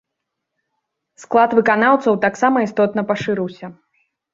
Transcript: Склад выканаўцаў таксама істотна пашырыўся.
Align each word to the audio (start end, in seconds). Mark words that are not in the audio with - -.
Склад 1.25 1.49
выканаўцаў 1.59 2.13
таксама 2.27 2.57
істотна 2.67 3.01
пашырыўся. 3.15 3.77